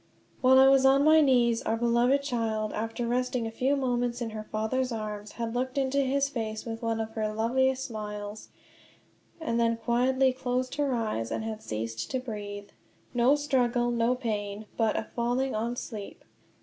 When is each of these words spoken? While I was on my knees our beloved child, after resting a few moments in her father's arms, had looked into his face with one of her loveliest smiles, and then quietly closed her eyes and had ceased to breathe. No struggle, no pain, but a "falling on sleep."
While 0.41 0.57
I 0.57 0.67
was 0.67 0.83
on 0.83 1.03
my 1.03 1.21
knees 1.21 1.61
our 1.61 1.77
beloved 1.77 2.23
child, 2.23 2.73
after 2.73 3.05
resting 3.07 3.45
a 3.45 3.51
few 3.51 3.75
moments 3.75 4.19
in 4.19 4.31
her 4.31 4.41
father's 4.43 4.91
arms, 4.91 5.33
had 5.33 5.53
looked 5.53 5.77
into 5.77 6.01
his 6.01 6.27
face 6.27 6.65
with 6.65 6.81
one 6.81 6.99
of 6.99 7.11
her 7.11 7.31
loveliest 7.31 7.83
smiles, 7.85 8.49
and 9.39 9.59
then 9.59 9.77
quietly 9.77 10.33
closed 10.33 10.73
her 10.77 10.95
eyes 10.95 11.29
and 11.29 11.43
had 11.43 11.61
ceased 11.61 12.09
to 12.09 12.19
breathe. 12.19 12.69
No 13.13 13.35
struggle, 13.35 13.91
no 13.91 14.15
pain, 14.15 14.65
but 14.75 14.97
a 14.97 15.03
"falling 15.15 15.53
on 15.53 15.75
sleep." 15.75 16.25